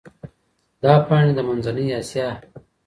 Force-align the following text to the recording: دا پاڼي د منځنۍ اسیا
دا 0.83 0.93
پاڼي 1.07 1.31
د 1.35 1.39
منځنۍ 1.47 1.87
اسیا 1.99 2.27